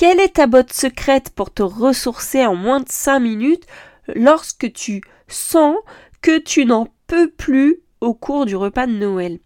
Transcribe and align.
Quelle 0.00 0.18
est 0.18 0.36
ta 0.36 0.46
botte 0.46 0.72
secrète 0.72 1.28
pour 1.28 1.52
te 1.52 1.62
ressourcer 1.62 2.46
en 2.46 2.54
moins 2.54 2.80
de 2.80 2.88
5 2.88 3.18
minutes 3.18 3.66
lorsque 4.08 4.72
tu 4.72 5.02
sens 5.28 5.76
que 6.22 6.38
tu 6.38 6.64
n'en 6.64 6.88
peux 7.06 7.28
plus 7.28 7.82
au 8.00 8.14
cours 8.14 8.46
du 8.46 8.56
repas 8.56 8.86
de 8.86 8.92
Noël? 8.92 9.40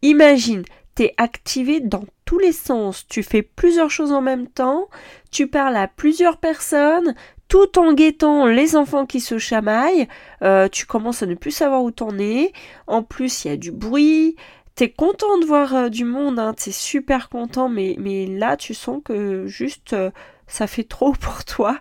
Imagine, 0.00 0.62
tu 0.96 1.02
es 1.02 1.14
activé 1.18 1.80
dans 1.80 2.06
tous 2.24 2.38
les 2.38 2.52
sens, 2.52 3.06
tu 3.08 3.22
fais 3.22 3.42
plusieurs 3.42 3.90
choses 3.90 4.12
en 4.12 4.22
même 4.22 4.46
temps, 4.46 4.88
tu 5.30 5.48
parles 5.48 5.76
à 5.76 5.86
plusieurs 5.86 6.38
personnes, 6.38 7.14
tout 7.48 7.78
en 7.78 7.92
guettant 7.92 8.46
les 8.46 8.76
enfants 8.76 9.04
qui 9.04 9.20
se 9.20 9.36
chamaillent, 9.36 10.08
euh, 10.40 10.68
tu 10.68 10.86
commences 10.86 11.22
à 11.22 11.26
ne 11.26 11.34
plus 11.34 11.50
savoir 11.50 11.82
où 11.82 11.90
t'en 11.90 12.18
es, 12.18 12.54
en 12.86 13.02
plus 13.02 13.44
il 13.44 13.48
y 13.48 13.50
a 13.50 13.56
du 13.58 13.70
bruit, 13.70 14.36
t'es 14.80 14.88
content 14.88 15.36
de 15.36 15.44
voir 15.44 15.74
euh, 15.74 15.88
du 15.90 16.06
monde, 16.06 16.38
hein, 16.38 16.54
t'es 16.54 16.70
super 16.70 17.28
content, 17.28 17.68
mais, 17.68 17.96
là 18.24 18.56
tu 18.56 18.72
sens 18.72 19.02
que 19.04 19.46
juste 19.46 19.92
euh, 19.92 20.10
ça 20.46 20.66
fait 20.66 20.84
trop 20.84 21.12
pour 21.20 21.44
toi. 21.44 21.78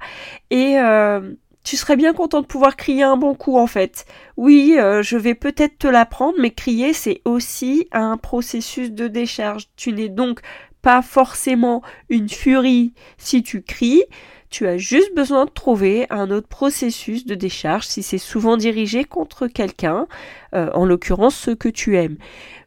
Et 0.50 0.78
euh, 0.78 1.34
tu 1.64 1.78
serais 1.78 1.96
bien 1.96 2.14
content 2.14 2.42
de 2.42 2.48
pouvoir 2.48 2.76
crier 2.76 3.04
un 3.04 3.18
bon 3.18 3.36
coup 3.36 3.58
en 3.58 3.68
fait. 3.68 4.06
Oui, 4.38 4.76
je 4.78 5.18
vais 5.18 5.36
peut-être 5.36 5.78
te 5.78 5.88
l'apprendre, 5.88 6.38
mais 6.40 6.52
crier 6.52 6.94
c'est 6.94 7.22
aussi 7.26 7.88
un 7.92 8.18
processus 8.18 8.92
de 8.92 9.08
décharge. 9.08 9.68
Tu 9.76 9.94
n'es 9.94 10.10
donc 10.10 10.40
pas 10.82 11.02
forcément 11.02 11.84
une 12.10 12.30
furie 12.30 12.94
si 13.18 13.44
tu 13.44 13.62
cries. 13.62 14.04
Tu 14.50 14.66
as 14.66 14.78
juste 14.78 15.14
besoin 15.14 15.46
de 15.46 15.52
trouver 15.52 16.08
un 16.10 16.32
autre 16.32 16.48
processus 16.48 17.26
de 17.26 17.36
décharge 17.36 17.86
si 17.86 18.02
c'est 18.02 18.18
souvent 18.18 18.58
dirigé 18.58 19.04
contre 19.04 19.46
quelqu'un, 19.46 20.08
en 20.54 20.86
l'occurrence 20.86 21.36
ceux 21.36 21.56
que 21.56 21.70
tu 21.70 21.98
aimes. 21.98 22.18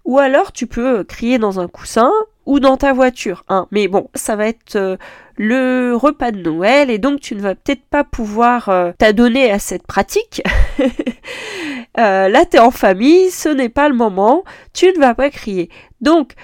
Ou 0.05 0.19
alors 0.19 0.53
tu 0.53 0.69
peux 0.69 1.03
crier 1.03 1.39
dans 1.39 1.59
un 1.59 1.67
coussin 1.67 2.13
ou 2.47 2.61
dans 2.61 2.77
ta 2.77 2.93
voiture. 2.93 3.45
Hein. 3.48 3.67
Mais 3.71 3.89
bon, 3.89 4.09
ça 4.15 4.37
va 4.37 4.47
être 4.47 4.77
euh, 4.77 4.97
le 5.37 5.95
repas 5.95 6.31
de 6.31 6.41
Noël 6.41 6.91
et 6.91 6.98
donc 6.98 7.21
tu 7.21 7.35
ne 7.35 7.41
vas 7.41 7.55
peut-être 7.55 7.85
pas 7.85 8.05
pouvoir 8.05 8.69
euh, 8.69 8.93
t'adonner 8.98 9.51
à 9.51 9.59
cette 9.59 9.87
pratique. 9.87 10.43
euh, 11.98 12.29
là, 12.29 12.45
tu 12.45 12.57
es 12.57 12.61
en 12.61 12.70
famille, 12.70 13.31
ce 13.31 13.48
n'est 13.48 13.69
pas 13.69 13.89
le 13.89 13.95
moment, 13.95 14.45
tu 14.73 14.87
ne 14.87 14.98
vas 14.98 15.15
pas 15.15 15.31
crier. 15.31 15.70
Donc, 16.01 16.35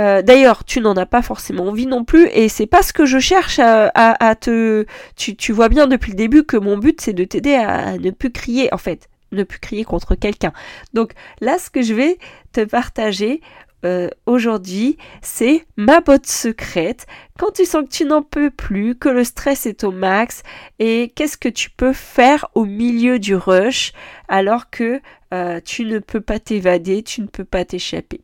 D'ailleurs, 0.00 0.62
tu 0.62 0.80
n'en 0.80 0.94
as 0.94 1.06
pas 1.06 1.22
forcément 1.22 1.64
envie 1.64 1.88
non 1.88 2.04
plus, 2.04 2.28
et 2.28 2.48
c'est 2.48 2.68
pas 2.68 2.82
ce 2.82 2.92
que 2.92 3.04
je 3.04 3.18
cherche 3.18 3.58
à, 3.58 4.34
te. 4.36 4.86
Tu, 5.16 5.52
vois 5.52 5.68
bien 5.68 5.88
depuis 5.88 6.12
le 6.12 6.16
début 6.16 6.44
que 6.44 6.56
mon 6.56 6.78
but 6.78 7.00
c'est 7.00 7.12
de 7.12 7.24
t'aider 7.24 7.56
à 7.56 7.98
ne 7.98 8.12
plus 8.12 8.30
crier. 8.30 8.72
En 8.72 8.78
fait, 8.78 9.08
ne 9.32 9.42
plus 9.42 9.58
crier 9.58 9.84
contre 9.84 10.14
quelqu'un. 10.14 10.52
Donc 10.94 11.14
là, 11.40 11.58
ce 11.58 11.70
que 11.70 11.82
je 11.82 11.94
vais 11.94 12.18
te 12.52 12.64
partager 12.64 13.40
euh, 13.84 14.08
aujourd'hui, 14.26 14.98
c'est 15.22 15.66
ma 15.76 16.00
botte 16.00 16.26
secrète. 16.26 17.06
Quand 17.38 17.52
tu 17.52 17.64
sens 17.64 17.84
que 17.84 17.90
tu 17.90 18.04
n'en 18.04 18.22
peux 18.22 18.50
plus, 18.50 18.96
que 18.96 19.08
le 19.08 19.24
stress 19.24 19.66
est 19.66 19.84
au 19.84 19.92
max, 19.92 20.42
et 20.78 21.12
qu'est-ce 21.14 21.36
que 21.36 21.48
tu 21.48 21.70
peux 21.70 21.92
faire 21.92 22.48
au 22.54 22.64
milieu 22.64 23.18
du 23.18 23.34
rush 23.34 23.92
alors 24.28 24.70
que 24.70 25.00
euh, 25.32 25.60
tu 25.64 25.84
ne 25.84 25.98
peux 25.98 26.20
pas 26.20 26.38
t'évader, 26.38 27.02
tu 27.02 27.20
ne 27.20 27.26
peux 27.26 27.44
pas 27.44 27.64
t'échapper. 27.64 28.22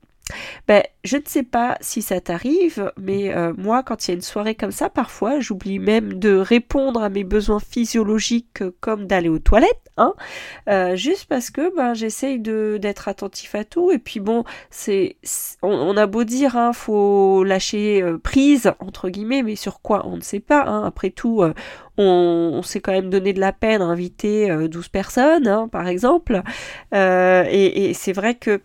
Ben, 0.67 0.83
je 1.05 1.19
ne 1.19 1.23
sais 1.27 1.43
pas 1.43 1.77
si 1.81 2.01
ça 2.01 2.21
t'arrive, 2.21 2.91
mais 2.97 3.35
euh, 3.35 3.53
moi, 3.59 3.83
quand 3.83 4.07
il 4.07 4.11
y 4.11 4.12
a 4.12 4.15
une 4.15 4.23
soirée 4.23 4.55
comme 4.55 4.71
ça, 4.71 4.89
parfois, 4.89 5.41
j'oublie 5.41 5.79
même 5.79 6.15
de 6.15 6.35
répondre 6.37 7.03
à 7.03 7.11
mes 7.11 7.25
besoins 7.25 7.61
physiologiques 7.61 8.62
comme 8.81 9.07
d'aller 9.07 9.29
aux 9.29 9.39
toilettes, 9.39 9.91
hein, 9.99 10.15
euh, 10.69 10.97
juste 10.97 11.27
parce 11.27 11.51
que 11.51 11.75
ben, 11.77 11.93
j'essaye 11.93 12.41
d'être 12.41 13.09
attentif 13.09 13.55
à 13.55 13.65
tout. 13.65 13.91
Et 13.91 13.99
puis 13.99 14.21
bon, 14.21 14.45
c'est 14.71 15.17
on, 15.62 15.97
a 15.97 16.07
beau 16.07 16.25
dire, 16.25 16.56
hein, 16.56 16.73
faut 16.73 17.45
lâcher 17.45 18.03
euh, 18.03 18.19
prise 18.19 18.73
entre 18.81 19.11
guillemets, 19.11 19.43
mais 19.43 19.56
sur 19.56 19.83
quoi 19.83 20.06
on 20.06 20.17
ne 20.17 20.23
sait 20.23 20.41
pas. 20.41 20.65
Hein. 20.65 20.85
Après 20.87 21.11
tout, 21.11 21.45
on, 21.99 22.62
s'est 22.62 22.81
quand 22.81 22.93
même 22.93 23.11
donné 23.11 23.35
de 23.35 23.41
la 23.41 23.53
peine 23.53 23.83
à 23.83 23.85
inviter 23.85 24.49
12 24.69 24.89
personnes, 24.89 25.47
hein, 25.47 25.69
par 25.69 25.87
exemple. 25.87 26.43
et 26.93 27.93
c'est 27.95 28.12
vrai 28.12 28.35
que 28.37 28.62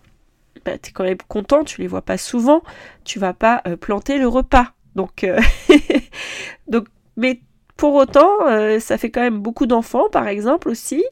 tu 0.78 0.90
es 0.90 0.94
quand 0.94 1.03
même 1.03 1.18
content, 1.28 1.63
tu 1.63 1.81
les 1.81 1.88
vois 1.88 2.02
pas 2.02 2.18
souvent, 2.18 2.62
tu 3.03 3.19
vas 3.19 3.34
pas 3.34 3.62
euh, 3.68 3.75
planter 3.75 4.18
le 4.18 4.28
repas. 4.28 4.74
Donc, 4.96 5.24
euh, 5.24 5.40
donc 6.68 6.88
mais 7.18 7.41
pour 7.78 7.96
autant, 7.96 8.46
euh, 8.47 8.79
ça 8.79 8.97
fait 8.97 9.09
quand 9.09 9.22
même 9.22 9.40
beaucoup 9.40 9.66
d'enfants, 9.66 10.09
par 10.09 10.28
exemple, 10.28 10.68
aussi. 10.68 11.03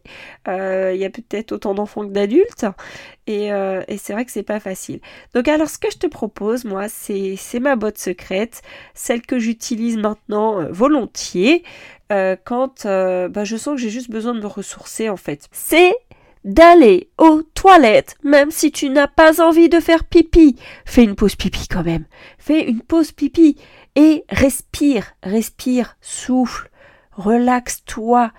Il 0.47 0.97
y 0.97 1.05
a 1.05 1.09
peut-être 1.09 1.53
autant 1.53 1.73
d'enfants 1.73 2.05
que 2.05 2.11
d'adultes. 2.11 2.65
Et, 3.25 3.47
et 3.47 3.97
c'est 3.97 4.11
vrai 4.11 4.25
que 4.25 4.31
c'est 4.31 4.43
pas 4.43 4.59
facile. 4.59 4.99
Donc, 5.33 5.47
alors, 5.47 5.69
ce 5.69 5.77
que 5.77 5.89
je 5.89 5.97
te 5.97 6.07
propose, 6.07 6.65
moi, 6.65 6.89
c'est 6.89 7.59
ma 7.61 7.77
botte 7.77 7.97
secrète, 7.97 8.63
celle 8.93 9.21
que 9.21 9.39
j'utilise 9.39 9.97
maintenant 9.97 10.69
volontiers, 10.69 11.63
quand 12.09 12.85
bah, 12.85 13.43
je 13.45 13.55
sens 13.55 13.75
que 13.75 13.81
j'ai 13.81 13.89
juste 13.89 14.11
besoin 14.11 14.33
de 14.33 14.41
me 14.41 14.47
ressourcer, 14.47 15.07
en 15.07 15.17
fait. 15.17 15.47
C'est 15.53 15.95
d'aller 16.43 17.09
aux 17.17 17.41
toilettes, 17.41 18.15
même 18.23 18.51
si 18.51 18.71
tu 18.71 18.89
n'as 18.89 19.07
pas 19.07 19.41
envie 19.41 19.69
de 19.69 19.79
faire 19.79 20.03
pipi. 20.05 20.55
Fais 20.85 21.03
une 21.03 21.15
pause 21.15 21.35
pipi 21.35 21.67
quand 21.67 21.83
même. 21.83 22.05
Fais 22.37 22.67
une 22.67 22.81
pause 22.81 23.11
pipi 23.11 23.57
et 23.95 24.23
respire, 24.29 25.13
respire, 25.23 25.97
souffle, 26.01 26.69
relaxe-toi. 27.13 28.31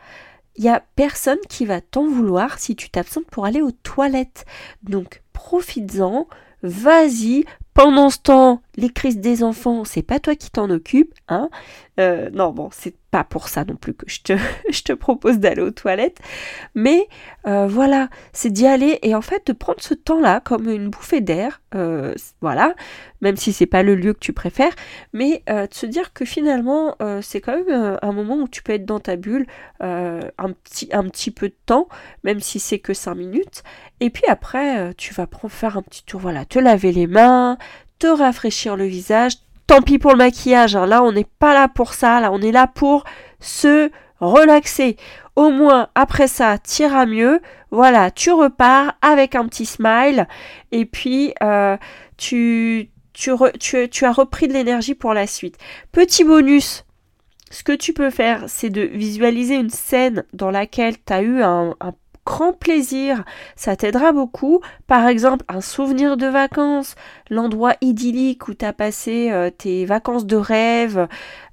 Il 0.57 0.65
n'y 0.65 0.71
a 0.71 0.83
personne 0.97 1.39
qui 1.49 1.67
va 1.67 1.81
t'en 1.81 2.07
vouloir 2.07 2.59
si 2.59 2.75
tu 2.75 2.91
t'absentes 2.91 3.27
pour 3.31 3.45
aller 3.45 3.63
aux 3.63 3.71
toilettes. 3.71 4.45
Donc 4.83 5.23
profites-en, 5.39 6.27
vas-y, 6.63 7.45
pendant 7.73 8.11
ce 8.11 8.19
temps, 8.19 8.61
les 8.77 8.91
crises 8.91 9.19
des 9.19 9.45
enfants, 9.45 9.85
c'est 9.85 10.03
pas 10.03 10.19
toi 10.19 10.35
qui 10.35 10.51
t'en 10.51 10.69
occupe, 10.69 11.15
hein. 11.29 11.49
Euh, 12.01 12.29
Non, 12.33 12.51
bon, 12.51 12.71
c'est 12.73 12.97
pas 13.13 13.23
pour 13.23 13.49
ça 13.49 13.65
non 13.65 13.77
plus 13.77 13.95
que 13.95 14.05
je 14.09 14.83
te, 14.83 14.93
propose 14.93 15.39
d'aller 15.39 15.63
aux 15.63 15.71
toilettes, 15.71 16.19
mais 16.75 17.07
euh, 17.47 17.69
voilà, 17.69 18.09
c'est 18.33 18.51
d'y 18.51 18.67
aller 18.67 18.99
et 19.03 19.15
en 19.15 19.23
fait 19.23 19.47
de 19.47 19.53
prendre 19.53 19.81
ce 19.81 19.95
temps-là 19.95 20.41
comme 20.41 20.69
une 20.69 20.89
bouffée 20.89 21.21
d'air, 21.21 21.63
euh, 21.77 22.15
voilà, 22.41 22.75
même 23.21 23.37
si 23.37 23.53
c'est 23.53 23.67
pas 23.67 23.85
le 23.85 23.95
lieu 23.95 24.13
que 24.13 24.19
tu 24.19 24.33
préfères, 24.33 24.75
mais 25.13 25.45
de 25.47 25.69
se 25.73 25.87
dire 25.87 26.13
que 26.13 26.25
finalement 26.25 26.97
c'est 27.23 27.41
quand 27.41 27.57
même 27.57 27.99
un 28.03 28.13
moment 28.13 28.37
où 28.37 28.49
tu 28.49 28.63
peux 28.63 28.73
être 28.73 28.85
dans 28.85 29.01
ta 29.01 29.17
bulle 29.17 29.47
un 29.81 30.53
petit, 30.65 30.89
un 30.93 31.05
petit 31.05 31.31
peu 31.31 31.49
de 31.49 31.57
temps, 31.67 31.89
même 32.25 32.41
si 32.41 32.59
c'est 32.59 32.79
que 32.79 32.93
5 32.93 33.15
minutes, 33.15 33.63
et 34.01 34.11
puis 34.11 34.25
après 34.29 34.95
tu 34.97 35.15
vas 35.15 35.27
faire 35.49 35.77
un 35.77 35.83
petit 35.83 36.05
tour, 36.05 36.21
voilà, 36.21 36.45
te 36.45 36.59
laver 36.59 36.93
les 36.93 37.07
mains, 37.07 37.59
te 37.99 38.07
rafraîchir 38.07 38.77
le 38.77 38.85
visage. 38.85 39.35
Tant 39.67 39.83
pis 39.83 39.99
pour 39.99 40.13
le 40.13 40.19
maquillage, 40.19 40.77
hein. 40.77 40.87
là 40.87 41.03
on 41.03 41.13
n'est 41.13 41.27
pas 41.39 41.53
là 41.53 41.69
pour 41.69 41.93
ça, 41.93 42.21
là 42.21 42.33
on 42.33 42.41
est 42.41 42.53
là 42.53 42.67
pour 42.67 43.05
se 43.41 43.91
relaxer. 44.21 44.97
Au 45.37 45.51
moins 45.51 45.89
après 45.95 46.27
ça, 46.27 46.59
t'iras 46.59 47.07
mieux. 47.07 47.41
Voilà, 47.71 48.11
tu 48.11 48.33
repars 48.33 48.95
avec 49.03 49.35
un 49.35 49.47
petit 49.47 49.67
smile 49.67 50.27
et 50.73 50.87
puis 50.87 51.35
euh, 51.43 51.77
tu, 52.17 52.91
tu, 53.13 53.33
tu, 53.91 54.05
as 54.05 54.13
repris 54.13 54.49
de 54.49 54.55
l'énergie 54.55 54.95
pour 54.95 55.13
la 55.13 55.27
suite. 55.27 55.59
Petit 55.93 56.25
bonus, 56.25 56.85
ce 57.51 57.63
que 57.63 57.73
tu 57.73 57.93
peux 57.93 58.11
faire, 58.11 58.45
c'est 58.49 58.71
de 58.71 58.83
visualiser 58.83 59.57
une 59.57 59.71
scène 59.71 60.25
dans 60.33 60.51
laquelle 60.51 60.97
tu 61.05 61.13
as 61.13 61.23
eu 61.23 61.43
un 61.43 61.75
grand 62.29 62.53
plaisir, 62.53 63.25
ça 63.57 63.75
t'aidera 63.75 64.13
beaucoup. 64.13 64.61
Par 64.87 65.09
exemple, 65.09 65.47
un 65.49 65.63
souvenir 65.63 66.19
de 66.19 66.27
vacances, 66.27 66.95
l'endroit 67.31 67.73
idyllique 67.81 68.49
où 68.49 68.55
tu 68.55 68.67
as 68.67 68.75
passé 68.75 69.31
euh, 69.31 69.49
tes 69.49 69.87
vacances 69.87 70.27
de 70.27 70.37
rêve, 70.37 71.09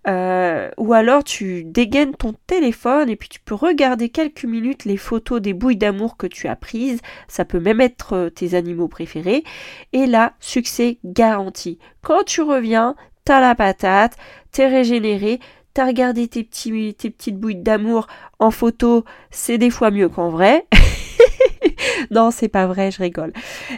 euh, 0.05 0.69
ou 0.77 0.91
alors 0.91 1.23
tu 1.23 1.63
dégaines 1.63 2.13
ton 2.13 2.33
téléphone 2.45 3.09
et 3.09 3.15
puis 3.15 3.29
tu 3.29 3.39
peux 3.39 3.55
regarder 3.55 4.09
quelques 4.09 4.43
minutes 4.43 4.83
les 4.83 4.97
photos 4.97 5.39
des 5.39 5.53
bouilles 5.53 5.77
d'amour 5.77 6.17
que 6.17 6.27
tu 6.27 6.49
as 6.49 6.57
prises, 6.57 6.99
ça 7.29 7.45
peut 7.45 7.61
même 7.61 7.79
être 7.79 8.13
euh, 8.13 8.29
tes 8.29 8.53
animaux 8.53 8.89
préférés, 8.89 9.45
et 9.93 10.05
là, 10.05 10.33
succès 10.41 10.97
garanti. 11.05 11.79
Quand 12.01 12.23
tu 12.25 12.41
reviens, 12.41 12.97
t'as 13.23 13.39
la 13.39 13.55
patate, 13.55 14.17
t'es 14.51 14.67
régénéré, 14.67 15.39
t'as 15.75 15.85
regardé 15.85 16.29
tes, 16.29 16.43
petites 16.43 17.37
bouilles 17.37 17.57
d'amour 17.57 18.07
en 18.39 18.49
photo, 18.49 19.03
c'est 19.29 19.57
des 19.57 19.69
fois 19.69 19.91
mieux 19.91 20.07
qu'en 20.07 20.29
vrai. 20.29 20.65
non, 22.11 22.31
c'est 22.31 22.47
pas 22.47 22.65
vrai, 22.65 22.91
je 22.91 23.03
rigole. 23.03 23.33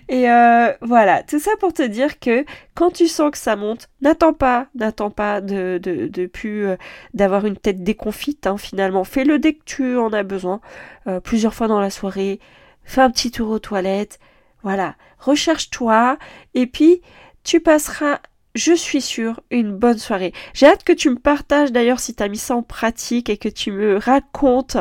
Et 0.07 0.29
euh, 0.29 0.71
voilà, 0.81 1.23
tout 1.23 1.39
ça 1.39 1.51
pour 1.59 1.73
te 1.73 1.81
dire 1.81 2.19
que 2.19 2.45
quand 2.75 2.91
tu 2.91 3.07
sens 3.07 3.31
que 3.31 3.37
ça 3.39 3.55
monte, 3.55 3.89
n'attends 4.01 4.33
pas, 4.33 4.67
n'attends 4.75 5.09
pas 5.09 5.41
de 5.41 6.29
plus 6.31 6.67
euh, 6.67 6.75
d'avoir 7.15 7.47
une 7.47 7.57
tête 7.57 7.83
déconfite. 7.83 8.45
Hein, 8.45 8.57
finalement, 8.57 9.03
fais-le 9.03 9.39
dès 9.39 9.53
que 9.53 9.63
tu 9.65 9.97
en 9.97 10.13
as 10.13 10.23
besoin, 10.23 10.61
euh, 11.07 11.19
plusieurs 11.19 11.55
fois 11.55 11.67
dans 11.67 11.81
la 11.81 11.89
soirée. 11.89 12.39
Fais 12.83 13.01
un 13.01 13.09
petit 13.09 13.31
tour 13.31 13.49
aux 13.49 13.59
toilettes. 13.59 14.19
Voilà, 14.61 14.95
recherche-toi 15.17 16.19
et 16.53 16.67
puis 16.67 17.01
tu 17.43 17.59
passeras 17.59 18.19
je 18.57 18.73
suis 18.73 19.01
sûre, 19.01 19.39
une 19.51 19.71
bonne 19.71 19.99
soirée. 19.99 20.33
J'ai 20.53 20.65
hâte 20.65 20.83
que 20.83 20.93
tu 20.93 21.09
me 21.09 21.17
partages 21.17 21.71
d'ailleurs 21.71 21.99
si 21.99 22.15
tu 22.15 22.23
as 22.23 22.27
mis 22.27 22.37
ça 22.37 22.55
en 22.55 22.63
pratique 22.63 23.29
et 23.29 23.37
que 23.37 23.49
tu 23.49 23.71
me 23.71 23.97
racontes 23.97 24.77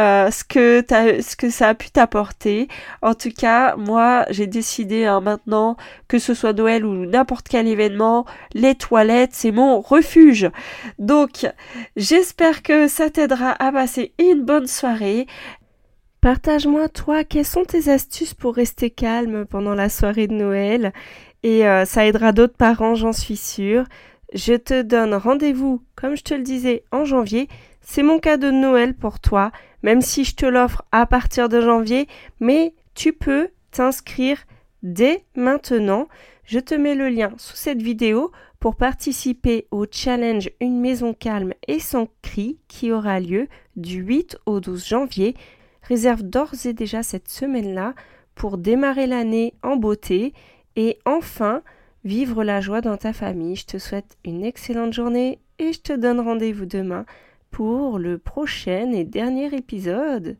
euh, 0.00 0.30
ce, 0.30 0.44
que 1.36 1.50
ça 1.50 1.68
a 1.68 1.74
pu 1.74 1.90
t'apporter. 1.90 2.68
En 3.02 3.14
tout 3.14 3.30
cas, 3.30 3.76
moi, 3.76 4.24
j'ai 4.30 4.46
décidé 4.46 5.04
hein, 5.04 5.20
maintenant, 5.20 5.76
que 6.08 6.18
ce 6.18 6.32
soit 6.32 6.54
Noël 6.54 6.86
ou 6.86 7.04
n'importe 7.06 7.48
quel 7.48 7.68
événement, 7.68 8.24
les 8.54 8.74
toilettes, 8.74 9.34
c'est 9.34 9.52
mon 9.52 9.80
refuge. 9.80 10.50
Donc, 10.98 11.46
j'espère 11.96 12.62
que 12.62 12.88
ça 12.88 13.10
t'aidera 13.10 13.50
à 13.62 13.70
passer 13.70 14.14
une 14.18 14.42
bonne 14.44 14.66
soirée. 14.66 15.26
Partage-moi, 16.22 16.90
toi, 16.90 17.24
quelles 17.24 17.46
sont 17.46 17.64
tes 17.64 17.90
astuces 17.90 18.34
pour 18.34 18.54
rester 18.54 18.90
calme 18.90 19.46
pendant 19.46 19.74
la 19.74 19.88
soirée 19.88 20.26
de 20.26 20.34
Noël? 20.34 20.92
Et 21.42 21.66
euh, 21.66 21.84
ça 21.84 22.06
aidera 22.06 22.32
d'autres 22.32 22.56
parents, 22.56 22.94
j'en 22.94 23.12
suis 23.12 23.36
sûre. 23.36 23.84
Je 24.32 24.54
te 24.54 24.82
donne 24.82 25.14
rendez-vous, 25.14 25.82
comme 25.96 26.16
je 26.16 26.22
te 26.22 26.34
le 26.34 26.42
disais, 26.42 26.84
en 26.92 27.04
janvier. 27.04 27.48
C'est 27.80 28.02
mon 28.02 28.18
cadeau 28.18 28.48
de 28.48 28.56
Noël 28.56 28.94
pour 28.94 29.20
toi, 29.20 29.50
même 29.82 30.02
si 30.02 30.24
je 30.24 30.36
te 30.36 30.46
l'offre 30.46 30.82
à 30.92 31.06
partir 31.06 31.48
de 31.48 31.60
janvier, 31.60 32.06
mais 32.38 32.74
tu 32.94 33.12
peux 33.12 33.48
t'inscrire 33.70 34.38
dès 34.82 35.24
maintenant. 35.34 36.06
Je 36.44 36.58
te 36.58 36.74
mets 36.74 36.94
le 36.94 37.08
lien 37.08 37.32
sous 37.38 37.56
cette 37.56 37.82
vidéo 37.82 38.30
pour 38.58 38.76
participer 38.76 39.66
au 39.70 39.86
challenge 39.90 40.50
Une 40.60 40.80
maison 40.80 41.14
calme 41.14 41.54
et 41.66 41.80
sans 41.80 42.08
cri 42.22 42.58
qui 42.68 42.92
aura 42.92 43.18
lieu 43.18 43.48
du 43.76 44.02
8 44.02 44.36
au 44.46 44.60
12 44.60 44.86
janvier. 44.86 45.34
Réserve 45.82 46.22
d'ores 46.22 46.66
et 46.66 46.72
déjà 46.72 47.02
cette 47.02 47.28
semaine-là 47.28 47.94
pour 48.34 48.58
démarrer 48.58 49.06
l'année 49.06 49.54
en 49.62 49.76
beauté 49.76 50.34
et 50.76 50.98
enfin, 51.04 51.62
vivre 52.04 52.44
la 52.44 52.60
joie 52.60 52.80
dans 52.80 52.96
ta 52.96 53.12
famille. 53.12 53.56
Je 53.56 53.66
te 53.66 53.78
souhaite 53.78 54.16
une 54.24 54.44
excellente 54.44 54.92
journée 54.92 55.38
et 55.58 55.72
je 55.72 55.80
te 55.80 55.92
donne 55.92 56.20
rendez-vous 56.20 56.66
demain 56.66 57.04
pour 57.50 57.98
le 57.98 58.18
prochain 58.18 58.92
et 58.92 59.04
dernier 59.04 59.54
épisode. 59.54 60.36